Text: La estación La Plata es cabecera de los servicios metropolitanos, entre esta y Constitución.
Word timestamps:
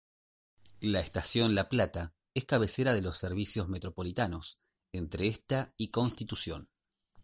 La 0.81 0.99
estación 0.99 1.53
La 1.53 1.69
Plata 1.69 2.15
es 2.33 2.45
cabecera 2.45 2.95
de 2.95 3.03
los 3.03 3.17
servicios 3.17 3.69
metropolitanos, 3.69 4.59
entre 4.91 5.27
esta 5.27 5.75
y 5.77 5.89
Constitución. 5.91 6.69